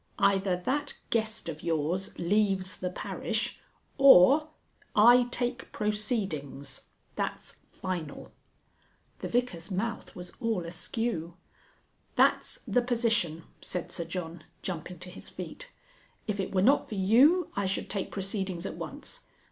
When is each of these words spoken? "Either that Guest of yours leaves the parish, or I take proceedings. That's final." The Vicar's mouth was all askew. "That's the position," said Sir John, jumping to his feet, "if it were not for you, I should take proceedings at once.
"Either 0.17 0.57
that 0.57 0.97
Guest 1.11 1.47
of 1.47 1.61
yours 1.61 2.17
leaves 2.17 2.75
the 2.77 2.89
parish, 2.89 3.59
or 3.99 4.49
I 4.95 5.25
take 5.29 5.71
proceedings. 5.71 6.85
That's 7.15 7.57
final." 7.69 8.31
The 9.19 9.27
Vicar's 9.27 9.69
mouth 9.69 10.15
was 10.15 10.33
all 10.39 10.65
askew. 10.65 11.37
"That's 12.15 12.61
the 12.65 12.81
position," 12.81 13.43
said 13.61 13.91
Sir 13.91 14.05
John, 14.05 14.43
jumping 14.63 14.97
to 14.97 15.11
his 15.11 15.29
feet, 15.29 15.69
"if 16.25 16.39
it 16.39 16.51
were 16.51 16.63
not 16.63 16.89
for 16.89 16.95
you, 16.95 17.51
I 17.55 17.67
should 17.67 17.87
take 17.87 18.09
proceedings 18.11 18.65
at 18.65 18.77
once. 18.77 19.19